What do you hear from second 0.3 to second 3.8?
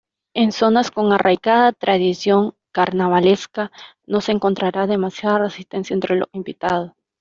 En zonas con arraigada tradición carnavalesca,